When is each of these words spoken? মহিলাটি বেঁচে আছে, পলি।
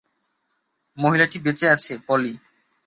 মহিলাটি 0.97 1.37
বেঁচে 1.39 1.67
আছে, 1.69 1.93
পলি। 2.07 2.33